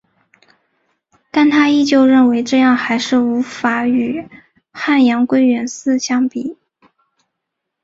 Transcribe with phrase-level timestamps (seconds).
[1.29, 4.27] 但她依旧认为这样还是无法与
[4.71, 6.57] 汉阳归元寺相比。